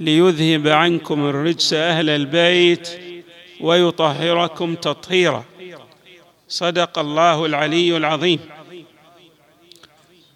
ليذهب 0.00 0.68
عنكم 0.68 1.28
الرجس 1.28 1.72
أهل 1.72 2.10
البيت 2.10 2.88
ويطهركم 3.60 4.74
تطهيرا. 4.74 5.44
صدق 6.48 6.98
الله 6.98 7.46
العلي 7.46 7.96
العظيم. 7.96 8.38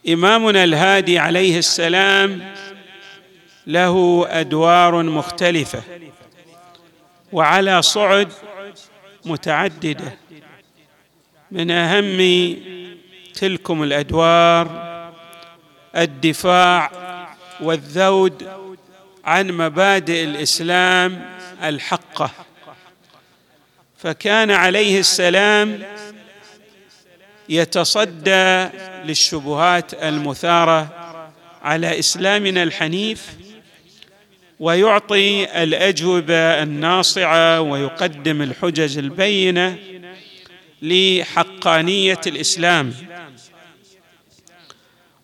إمامنا 0.08 0.64
الهادي 0.64 1.18
عليه 1.18 1.58
السلام 1.58 2.54
له 3.66 4.26
أدوار 4.28 5.02
مختلفة 5.02 5.82
وعلى 7.32 7.82
صعد 7.82 8.32
متعددة. 9.24 10.16
من 11.50 11.70
أهم 11.70 12.56
تلكم 13.34 13.82
الأدوار 13.82 14.90
الدفاع 15.96 16.90
والذود 17.60 18.48
عن 19.24 19.48
مبادئ 19.48 20.24
الإسلام 20.24 21.30
الحقة. 21.62 22.30
فكان 23.98 24.50
عليه 24.50 25.00
السلام 25.00 25.82
يتصدى 27.48 28.68
للشبهات 29.04 29.94
المثارة 29.94 30.88
على 31.62 31.98
إسلامنا 31.98 32.62
الحنيف 32.62 33.26
ويعطي 34.60 35.62
الأجوبة 35.62 36.62
الناصعة 36.62 37.60
ويقدم 37.60 38.42
الحجج 38.42 38.98
البينة 38.98 39.78
لحقانية 40.82 42.20
الإسلام. 42.26 42.94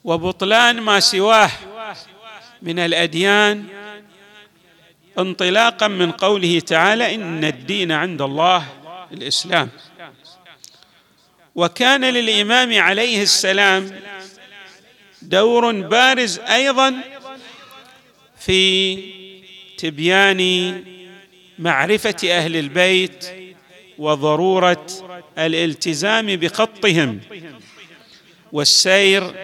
وبطلان 0.05 0.81
ما 0.81 1.00
سواه 1.00 1.50
من 2.62 2.78
الأديان 2.78 3.64
انطلاقا 5.19 5.89
من 5.89 6.12
قوله 6.12 6.61
تعالى 6.61 7.14
إن 7.14 7.45
الدين 7.45 7.92
عند 7.92 8.22
الله 8.22 8.67
الإسلام. 9.12 9.70
وكان 11.55 12.05
للإمام 12.05 12.78
عليه 12.81 13.22
السلام 13.22 14.00
دور 15.22 15.72
بارز 15.72 16.39
أيضا 16.39 16.94
في 18.39 18.97
تبيان 19.78 20.83
معرفة 21.59 22.17
أهل 22.25 22.56
البيت 22.56 23.27
وضرورة 23.98 24.87
الالتزام 25.39 26.27
بخطهم 26.27 27.20
والسير 28.53 29.34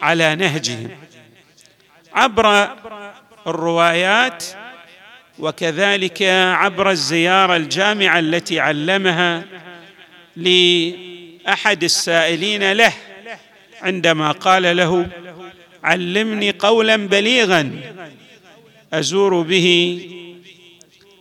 على 0.00 0.34
نهجهم. 0.34 0.90
عبر 2.12 2.76
الروايات 3.46 4.44
وكذلك 5.38 6.22
عبر 6.52 6.90
الزيارة 6.90 7.56
الجامعة 7.56 8.18
التي 8.18 8.60
علمها 8.60 9.44
لأحد 10.36 11.84
السائلين 11.84 12.72
له 12.72 12.92
عندما 13.82 14.32
قال 14.32 14.76
له 14.76 15.06
علمني 15.84 16.50
قولا 16.50 16.96
بليغا 16.96 17.80
أزور 18.92 19.42
به 19.42 20.00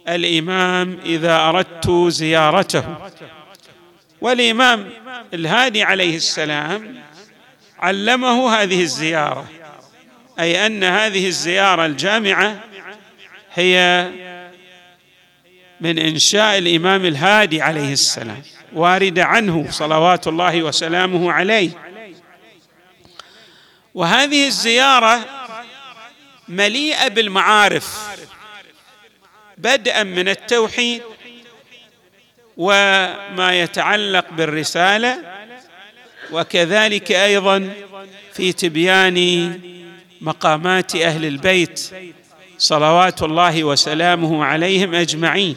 الإمام 0.09 0.97
إذا 1.05 1.37
أردت 1.37 1.89
زيارته. 2.07 2.95
والإمام 4.21 4.89
الهادي 5.33 5.83
عليه 5.83 6.15
السلام 6.15 6.95
علمه 7.79 8.55
هذه 8.55 8.81
الزيارة 8.81 9.47
أي 10.39 10.65
أن 10.65 10.83
هذه 10.83 11.27
الزيارة 11.27 11.85
الجامعة 11.85 12.59
هي 13.53 14.09
من 15.81 15.99
إنشاء 15.99 16.57
الإمام 16.57 17.05
الهادي 17.05 17.61
عليه 17.61 17.93
السلام 17.93 18.41
وارده 18.73 19.25
عنه 19.25 19.71
صلوات 19.71 20.27
الله 20.27 20.63
وسلامه 20.63 21.31
عليه. 21.31 21.69
وهذه 23.93 24.47
الزيارة 24.47 25.25
مليئة 26.47 27.07
بالمعارف 27.07 28.07
بدءا 29.57 30.03
من 30.03 30.29
التوحيد 30.29 31.01
وما 32.57 33.49
يتعلق 33.51 34.25
بالرسالة 34.31 35.19
وكذلك 36.31 37.11
أيضا 37.11 37.69
في 38.33 38.53
تبيان 38.53 39.59
مقامات 40.21 40.95
أهل 40.95 41.25
البيت. 41.25 41.89
صلوات 42.57 43.23
الله 43.23 43.63
وسلامه 43.63 44.45
عليهم 44.45 44.95
أجمعين. 44.95 45.55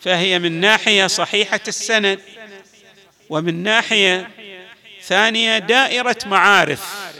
فهي 0.00 0.38
من 0.38 0.60
ناحية 0.60 1.06
صحيحة 1.06 1.60
السند 1.68 2.20
ومن 3.30 3.62
ناحية 3.62 4.30
ثانية 5.02 5.58
دائرة 5.58 6.16
معارف. 6.26 7.12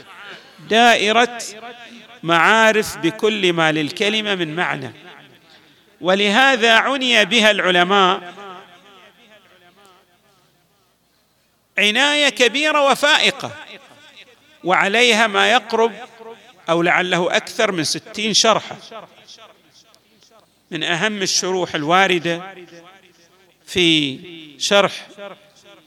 دائرة 0.69 1.41
معارف 2.23 2.97
بكل 2.97 3.53
ما 3.53 3.71
للكلمة 3.71 4.35
من 4.35 4.55
معنى. 4.55 4.91
ولهذا 6.01 6.73
عني 6.75 7.25
بها 7.25 7.51
العلماء 7.51 8.33
عناية 11.77 12.29
كبيرة 12.29 12.91
وفائقة 12.91 13.51
وعليها 14.63 15.27
ما 15.27 15.51
يقرب 15.51 15.91
أو 16.69 16.81
لعله 16.81 17.35
أكثر 17.35 17.71
من 17.71 17.83
ستين 17.83 18.33
شرحة. 18.33 18.77
من 20.71 20.83
أهم 20.83 21.21
الشروح 21.21 21.75
الواردة 21.75 22.53
في 23.65 24.19
شرح 24.57 25.07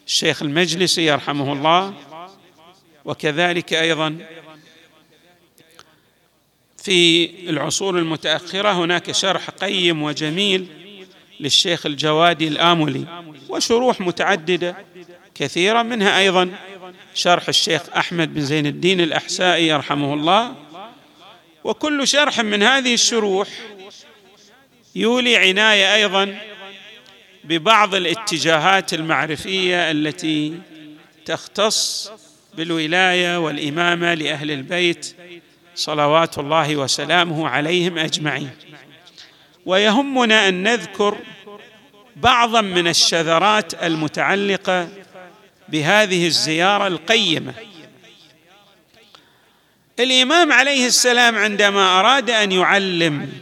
الشيخ 0.07 0.43
المجلسي 0.43 1.07
يرحمه 1.07 1.53
الله 1.53 1.95
وكذلك 3.05 3.73
أيضا 3.73 4.19
في 6.79 7.31
العصور 7.51 7.99
المتأخرة 7.99 8.73
هناك 8.73 9.13
شرح 9.13 9.51
قيم 9.51 10.03
وجميل 10.03 10.67
للشيخ 11.41 11.87
الجوادي 11.87 12.49
الآملي 12.49 13.05
وشروح 13.49 14.01
متعددة 14.01 14.77
كثيرة 15.35 15.83
منها 15.83 16.19
أيضا 16.19 16.51
شرح 17.15 17.49
الشيخ 17.49 17.83
أحمد 17.97 18.35
بن 18.35 18.41
زين 18.41 18.67
الدين 18.67 19.01
الأحسائي 19.01 19.69
يرحمه 19.69 20.15
الله 20.15 20.55
وكل 21.65 22.09
شرح 22.09 22.41
من 22.41 22.63
هذه 22.63 22.95
الشروح 22.95 23.49
يولي 24.95 25.37
عناية 25.37 25.95
أيضا 25.95 26.39
ببعض 27.45 27.95
الاتجاهات 27.95 28.95
المعرفية 28.95 29.91
التي 29.91 30.59
تختص 31.25 32.11
بالولاية 32.57 33.39
والإمامة 33.39 34.15
لأهل 34.15 34.51
البيت 34.51 35.17
صلوات 35.75 36.39
الله 36.39 36.77
وسلامه 36.77 37.49
عليهم 37.49 37.99
أجمعين. 37.99 38.51
ويهمنا 39.67 40.49
أن 40.49 40.63
نذكر 40.63 41.17
بعضا 42.17 42.61
من 42.61 42.89
الشذرات 42.89 43.85
المتعلقة 43.85 44.89
بهذه 45.69 46.27
الزيارة 46.27 46.87
القيمة 46.87 47.55
الإمام 50.03 50.53
عليه 50.53 50.87
السلام 50.87 51.37
عندما 51.37 52.01
أراد 52.01 52.31
أن 52.31 52.53
يعلم 52.53 53.33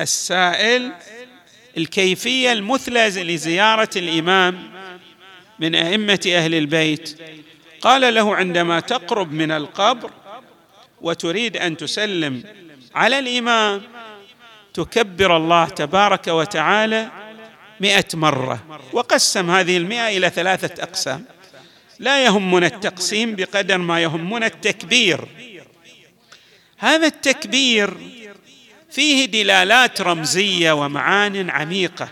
السائل 0.00 0.92
الكيفية 1.76 2.52
المثلى 2.52 3.08
لزيارة 3.08 3.90
الإمام 3.96 4.70
من 5.58 5.74
أئمة 5.74 6.20
أهل 6.26 6.54
البيت 6.54 7.18
قال 7.80 8.14
له 8.14 8.36
عندما 8.36 8.80
تقرب 8.80 9.32
من 9.32 9.50
القبر 9.50 10.10
وتريد 11.00 11.56
أن 11.56 11.76
تسلم 11.76 12.42
على 12.94 13.18
الإمام 13.18 13.82
تكبر 14.74 15.36
الله 15.36 15.64
تبارك 15.64 16.28
وتعالى 16.28 17.10
مئة 17.80 18.06
مرة 18.14 18.80
وقسم 18.92 19.50
هذه 19.50 19.76
المئة 19.76 20.08
إلى 20.16 20.30
ثلاثة 20.30 20.82
أقسام. 20.82 21.24
لا 21.98 22.24
يهمنا 22.24 22.66
التقسيم 22.66 23.36
بقدر 23.36 23.78
ما 23.78 24.02
يهمنا 24.02 24.46
التكبير. 24.46 25.28
هذا 26.80 27.06
التكبير 27.06 27.94
فيه 28.90 29.24
دلالات 29.24 30.00
رمزية 30.00 30.72
ومعان 30.72 31.50
عميقة 31.50 32.08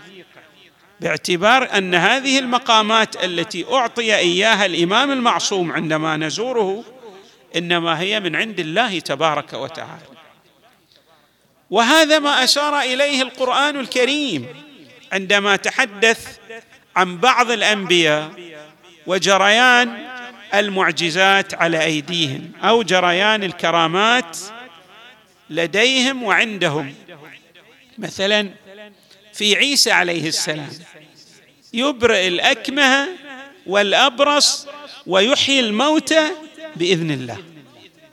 باعتبار 0.99 1.77
أن 1.77 1.95
هذه 1.95 2.39
المقامات 2.39 3.23
التي 3.23 3.65
أعطي 3.73 4.15
إياها 4.15 4.65
الإمام 4.65 5.11
المعصوم 5.11 5.71
عندما 5.71 6.17
نزوره 6.17 6.83
إنما 7.55 7.99
هي 7.99 8.19
من 8.19 8.35
عند 8.35 8.59
الله 8.59 8.99
تبارك 8.99 9.53
وتعالى. 9.53 10.05
وهذا 11.69 12.19
ما 12.19 12.43
أشار 12.43 12.79
إليه 12.79 13.21
القرآن 13.21 13.79
الكريم 13.79 14.45
عندما 15.13 15.55
تحدث 15.55 16.37
عن 16.95 17.17
بعض 17.17 17.51
الأنبياء 17.51 18.31
وجريان 19.07 20.09
المعجزات 20.53 21.53
على 21.53 21.83
أيديهم 21.83 22.51
أو 22.63 22.83
جريان 22.83 23.43
الكرامات 23.43 24.37
لديهم 25.49 26.23
وعندهم. 26.23 26.95
مثلا 27.97 28.49
في 29.33 29.55
عيسى 29.55 29.91
عليه 29.91 30.27
السلام 30.27 30.69
يبرئ 31.73 32.27
الأكمه 32.27 33.07
والأبرص 33.65 34.67
ويحيي 35.07 35.59
الموتى 35.59 36.31
بإذن 36.75 37.11
الله. 37.11 37.37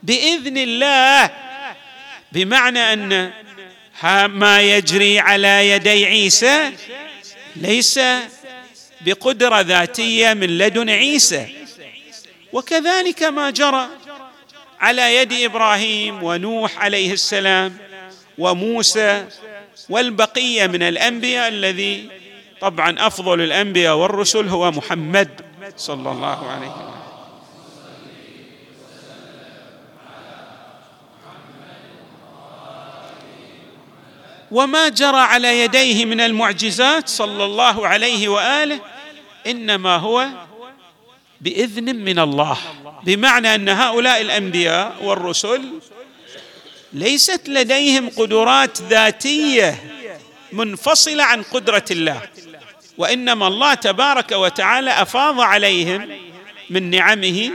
بإذن 0.03 0.57
الله 0.57 1.31
بمعنى 2.31 2.93
أن 2.93 3.31
ما 4.27 4.61
يجري 4.61 5.19
على 5.19 5.69
يدي 5.69 6.05
عيسى 6.05 6.71
ليس 7.55 7.99
بقدرة 9.01 9.61
ذاتية 9.61 10.33
من 10.33 10.57
لدن 10.57 10.89
عيسى. 10.89 11.47
وكذلك 12.53 13.23
ما 13.23 13.49
جرى 13.49 13.87
على 14.79 15.15
يد 15.15 15.33
إبراهيم 15.33 16.23
ونوح 16.23 16.77
عليه 16.77 17.13
السلام 17.13 17.77
وموسى 18.37 19.25
والبقية 19.89 20.67
من 20.67 20.83
الأنبياء 20.83 21.47
الذي 21.47 22.09
طبعا 22.61 23.07
أفضل 23.07 23.41
الأنبياء 23.41 23.95
والرسل 23.95 24.47
هو 24.47 24.71
محمد 24.71 25.29
صلى 25.77 26.11
الله 26.11 26.51
عليه 26.51 26.67
وسلم. 26.67 26.97
وما 34.51 34.89
جرى 34.89 35.17
على 35.17 35.61
يديه 35.61 36.05
من 36.05 36.21
المعجزات 36.21 37.09
صلى 37.09 37.43
الله 37.45 37.87
عليه 37.87 38.27
وآله 38.29 38.79
إنما 39.47 39.95
هو 39.97 40.27
بإذن 41.41 41.95
من 41.95 42.19
الله. 42.19 42.57
بمعنى 43.03 43.55
أن 43.55 43.69
هؤلاء 43.69 44.21
الأنبياء 44.21 44.95
والرسل 45.01 45.79
ليست 46.93 47.41
لديهم 47.47 48.09
قدرات 48.09 48.81
ذاتية 48.81 49.83
منفصلة 50.51 51.23
عن 51.23 51.43
قدرة 51.43 51.85
الله. 51.91 52.21
وإنما 52.97 53.47
الله 53.47 53.73
تبارك 53.73 54.31
وتعالى 54.31 54.91
أفاض 55.01 55.39
عليهم 55.39 56.19
من 56.69 56.89
نعمه 56.89 57.51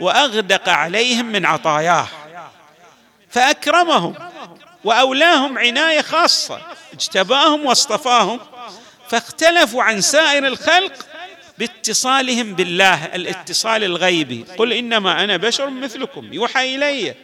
وأغدق 0.00 0.68
عليهم 0.68 1.26
من 1.26 1.46
عطاياه. 1.46 2.08
فأكرمهم 3.30 4.14
وأولاهم 4.84 5.58
عناية 5.58 6.00
خاصة. 6.00 6.60
اجتباهم 6.92 7.66
واصطفاهم. 7.66 8.40
فاختلفوا 9.08 9.82
عن 9.82 10.00
سائر 10.00 10.46
الخلق 10.46 10.92
باتصالهم 11.58 12.54
بالله 12.54 13.04
الاتصال 13.04 13.84
الغيبي. 13.84 14.44
قل 14.58 14.72
إنما 14.72 15.24
أنا 15.24 15.36
بشر 15.36 15.70
مثلكم. 15.70 16.32
يوحى 16.32 16.74
إلي 16.74 17.14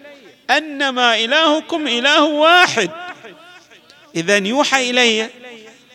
أنما 0.51 1.17
إلهكم 1.17 1.87
إله 1.87 2.25
واحد. 2.25 2.91
اذا 4.17 4.37
يوحى 4.37 4.91
إلي 4.91 5.31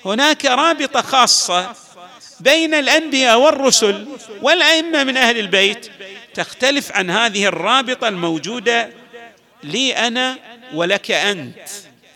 هناك 0.05 0.45
رابطة 0.45 1.01
خاصة 1.01 1.73
بين 2.39 2.73
الأنبياء 2.73 3.39
والرسل 3.39 4.07
والأئمة 4.41 5.03
من 5.03 5.17
أهل 5.17 5.39
البيت 5.39 5.91
تختلف 6.33 6.91
عن 6.91 7.09
هذه 7.09 7.45
الرابطة 7.45 8.07
الموجودة 8.07 8.89
لي 9.63 9.93
أنا 9.93 10.37
ولك 10.73 11.11
أنت. 11.11 11.69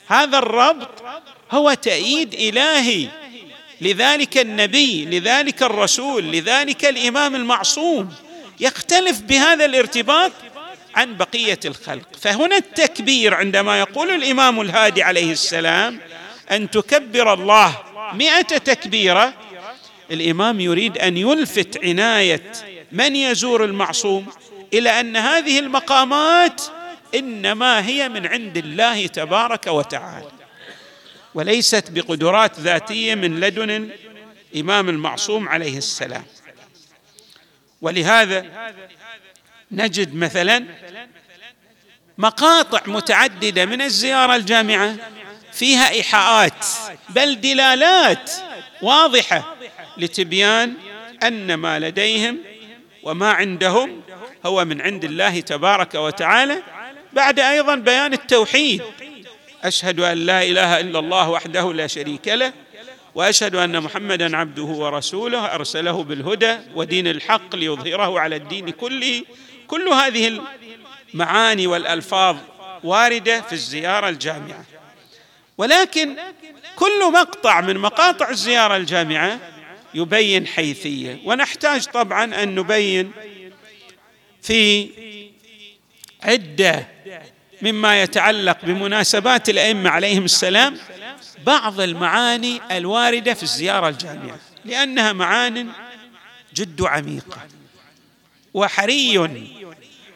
هذا 0.08 0.38
الربط 0.38 1.04
هو 1.52 1.74
تأييد 1.74 2.34
إلهي. 2.34 3.08
لذلك 3.82 4.38
النبي 4.38 5.06
لذلك 5.06 5.64
الرسول 5.64 6.24
لذلك 6.24 6.86
الإمام 6.86 7.36
المعصوم 7.36 8.14
يختلف 8.60 9.22
بهذا 9.22 9.66
الارتباط 9.66 10.32
عن 10.96 11.18
بقية 11.18 11.60
الخلق. 11.66 12.08
فهنا 12.22 12.58
التكبير 12.58 13.34
عندما 13.34 13.80
يقول 13.80 14.10
الإمام 14.10 14.62
الهادي 14.62 15.04
عليه 15.04 15.32
السلام 15.32 16.00
أن 16.52 16.70
تكبر 16.70 17.34
الله 17.34 17.78
مئة 18.14 18.42
تكبيرة 18.42 19.34
الإمام 20.12 20.60
يريد 20.60 20.98
أن 20.98 21.18
يلفت 21.18 21.86
عناية 21.86 22.52
من 22.92 23.16
يزور 23.16 23.66
المعصوم 23.66 24.26
إلى 24.74 25.00
أن 25.00 25.18
هذه 25.18 25.60
المقامات 25.60 26.62
إنما 27.16 27.86
هي 27.86 28.10
من 28.10 28.28
عند 28.28 28.58
الله 28.58 29.08
تبارك 29.08 29.68
وتعالى. 29.68 30.28
وليست 31.34 31.92
بقدرات 31.92 32.60
ذاتية 32.60 33.16
من 33.16 33.40
لدن 33.40 33.90
الإمام 34.54 34.90
المعصوم 34.90 35.50
عليه 35.50 35.78
السلام. 35.78 36.26
ولهذا 37.82 38.46
نجد 39.72 40.16
مثلا 40.16 40.66
مقاطع 42.18 42.82
متعددة 42.88 43.66
من 43.66 43.82
الزيارة 43.82 44.36
الجامعة 44.36 44.96
فيها 45.54 45.90
إيحاءات 45.90 46.66
بل 47.10 47.42
دلالات 47.42 48.32
واضحة 48.82 49.56
لتبيان 49.98 50.74
أن 51.24 51.54
ما 51.54 51.80
لديهم 51.80 52.38
وما 53.04 53.32
عندهم 53.32 54.02
هو 54.46 54.66
من 54.66 54.82
عند 54.82 55.04
الله 55.04 55.40
تبارك 55.40 55.96
وتعالى 55.96 56.64
بعد 57.14 57.40
أيضا 57.40 57.76
بيان 57.76 58.14
التوحيد. 58.14 58.82
أشهد 59.64 60.00
أن 60.00 60.18
لا 60.18 60.44
إله 60.44 60.80
إلا 60.80 61.00
الله 61.00 61.30
وحده 61.30 61.74
لا 61.74 61.88
شريك 61.88 62.28
له 62.28 62.54
وأشهد 63.16 63.56
أن 63.56 63.84
محمدا 63.84 64.38
عبده 64.38 64.64
ورسوله 64.64 65.46
أرسله 65.56 66.04
بالهدى 66.04 66.58
ودين 66.76 67.08
الحق 67.08 67.56
ليظهره 67.56 68.20
على 68.20 68.36
الدين 68.36 68.70
كله. 68.70 69.24
كل 69.68 69.88
هذه 69.88 70.42
المعاني 71.14 71.68
والألفاظ 71.68 72.38
واردة 72.84 73.42
في 73.42 73.54
الزيارة 73.54 74.10
الجامعة. 74.10 74.66
ولكن 75.58 76.16
كل 76.76 77.12
مقطع 77.14 77.62
من 77.62 77.78
مقاطع 77.78 78.30
الزيارة 78.30 78.78
الجامعة 78.78 79.40
يبين 79.94 80.48
حيثية. 80.48 81.20
ونحتاج 81.26 81.86
طبعا 81.86 82.44
أن 82.44 82.56
نبين 82.56 83.12
في 84.42 84.90
عدة 86.24 86.88
مما 87.62 88.02
يتعلق 88.02 88.58
بمناسبات 88.64 89.50
الأئمة 89.50 89.90
عليهم 89.90 90.26
السلام 90.26 90.78
بعض 91.46 91.82
المعاني 91.82 92.62
الواردة 92.72 93.34
في 93.34 93.44
الزيارة 93.44 93.90
الجامعة 93.90 94.40
لأنها 94.66 95.14
معان 95.14 95.70
جد 96.54 96.82
عميقه 96.82 97.38
وحري 98.54 99.30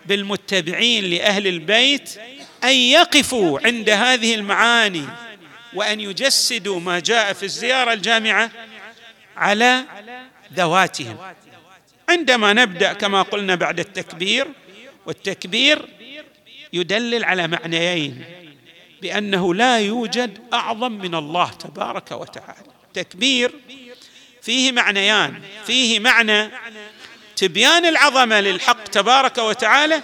بالمتبعين 0.05 1.03
لأهل 1.03 1.47
البيت 1.47 2.09
أن 2.63 2.73
يقفوا 2.73 3.59
عند 3.65 3.89
هذه 3.89 4.35
المعاني 4.35 5.05
وأن 5.73 5.99
يجسدوا 5.99 6.79
ما 6.79 6.99
جاء 6.99 7.33
في 7.33 7.43
الزيارة 7.43 7.93
الجامعة 7.93 8.51
على 9.37 9.83
ذواتهم. 10.53 11.17
عندما 12.09 12.53
نبدأ 12.53 12.93
كما 12.93 13.21
قلنا 13.21 13.55
بعد 13.55 13.79
التكبير 13.79 14.47
والتكبير 15.05 15.89
يدلل 16.73 17.23
على 17.23 17.47
معنيين 17.47 18.23
بأنه 19.01 19.53
لا 19.53 19.79
يوجد 19.79 20.39
أعظم 20.53 20.91
من 20.91 21.15
الله 21.15 21.49
تبارك 21.49 22.11
وتعالى. 22.11 22.67
تكبير 22.93 23.51
فيه 24.41 24.71
معنيان 24.71 25.41
فيه 25.65 25.99
معنى 25.99 26.49
تبيان 27.35 27.85
العظمة 27.85 28.41
للحق 28.41 28.83
تبارك 28.83 29.37
وتعالى 29.37 30.01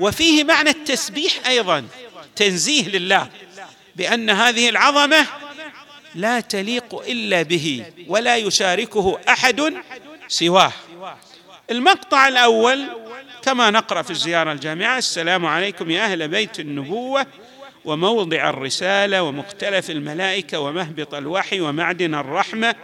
وفيه 0.00 0.44
معنى 0.44 0.70
التسبيح 0.70 1.46
أيضا 1.46 1.84
تنزيه 2.36 2.88
لله 2.88 3.28
بأن 3.96 4.30
هذه 4.30 4.68
العظمة 4.68 5.26
لا 6.14 6.40
تليق 6.40 7.02
إلا 7.08 7.42
به 7.42 7.84
ولا 8.08 8.36
يشاركه 8.36 9.20
أحد 9.28 9.74
سواه. 10.28 10.72
المقطع 11.70 12.28
الأول 12.28 12.88
كما 13.42 13.70
نقرأ 13.70 14.02
في 14.02 14.10
الزيارة 14.10 14.52
الجامعة 14.52 14.98
السلام 14.98 15.46
عليكم 15.46 15.90
يا 15.90 16.04
أهل 16.04 16.28
بيت 16.28 16.60
النبوة 16.60 17.26
وموضع 17.84 18.50
الرسالة 18.50 19.22
ومختلف 19.22 19.90
الملائكة 19.90 20.58
ومهبط 20.58 21.14
الوحي 21.14 21.60
ومعدن 21.60 22.14
الرحمة 22.14 22.74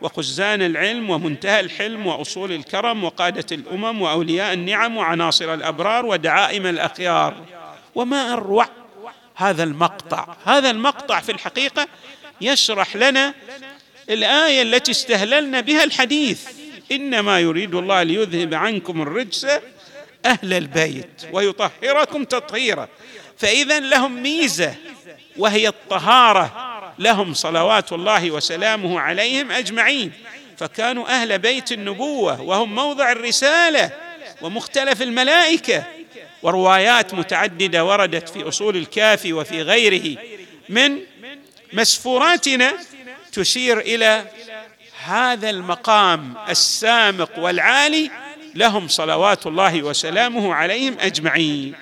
وخزان 0.00 0.62
العلم 0.62 1.10
ومنتهى 1.10 1.60
الحلم 1.60 2.06
وأصول 2.06 2.52
الكرم 2.52 3.04
وقادة 3.04 3.46
الأمم 3.52 4.02
وأولياء 4.02 4.52
النعم 4.52 4.96
وعناصر 4.96 5.54
الأبرار 5.54 6.06
ودعائم 6.06 6.66
الأخيار. 6.66 7.34
وما 7.94 8.32
أروع 8.32 8.68
هذا 9.34 9.62
المقطع. 9.62 10.36
هذا 10.44 10.70
المقطع 10.70 11.20
في 11.20 11.32
الحقيقة 11.32 11.86
يشرح 12.40 12.96
لنا 12.96 13.34
الآية 14.10 14.62
التي 14.62 14.90
استهللنا 14.90 15.60
بها 15.60 15.84
الحديث. 15.84 16.48
إنما 16.92 17.40
يريد 17.40 17.74
الله 17.74 18.02
ليذهب 18.02 18.54
عنكم 18.54 19.02
الرجس 19.02 19.46
أهل 20.26 20.52
البيت 20.52 21.22
ويطهركم 21.32 22.24
تطهيرا. 22.24 22.88
فإذا 23.38 23.80
لهم 23.80 24.22
ميزة 24.22 24.74
وهي 25.36 25.68
الطهارة. 25.68 26.68
لهم 26.98 27.34
صلوات 27.34 27.92
الله 27.92 28.30
وسلامه 28.30 29.00
عليهم 29.00 29.52
أجمعين. 29.52 30.12
فكانوا 30.56 31.08
أهل 31.08 31.38
بيت 31.38 31.72
النبوة 31.72 32.40
وهم 32.40 32.74
موضع 32.74 33.12
الرسالة 33.12 33.90
ومختلف 34.42 35.02
الملائكة. 35.02 35.84
وروايات 36.42 37.14
متعددة 37.14 37.84
وردت 37.84 38.28
في 38.28 38.48
أصول 38.48 38.76
الكافي 38.76 39.32
وفي 39.32 39.62
غيره. 39.62 40.18
من 40.68 40.98
مسفوراتنا 41.72 42.74
تشير 43.32 43.80
إلى 43.80 44.24
هذا 45.04 45.50
المقام 45.50 46.34
السامق 46.48 47.38
والعالي 47.38 48.10
لهم 48.54 48.88
صلوات 48.88 49.46
الله 49.46 49.82
وسلامه 49.82 50.54
عليهم 50.54 50.94
أجمعين. 51.00 51.74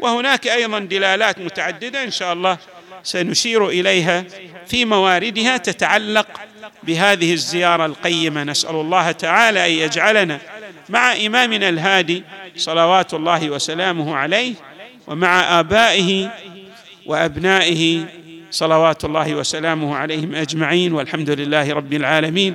وهناك 0.00 0.46
أيضا 0.46 0.78
دلالات 0.78 1.38
متعددة 1.38 2.04
إن 2.04 2.10
شاء 2.10 2.32
الله 2.32 2.58
سنشير 3.02 3.68
إليها 3.68 4.24
في 4.66 4.84
مواردها 4.84 5.56
تتعلق 5.56 6.26
بهذه 6.82 7.32
الزيارة 7.32 7.86
القيمة. 7.86 8.44
نسأل 8.44 8.74
الله 8.74 9.12
تعالى 9.12 9.66
أن 9.66 9.70
يجعلنا 9.70 10.38
مع 10.88 11.12
إمامنا 11.12 11.68
الهادي 11.68 12.24
صلوات 12.56 13.14
الله 13.14 13.50
وسلامه 13.50 14.16
عليه 14.16 14.54
ومع 15.06 15.60
آبائه 15.60 16.30
وأبنائه 17.06 18.04
صلوات 18.50 19.04
الله 19.04 19.34
وسلامه 19.34 19.96
عليهم 19.96 20.34
أجمعين. 20.34 20.92
والحمد 20.92 21.30
لله 21.30 21.72
رب 21.72 21.92
العالمين. 21.92 22.54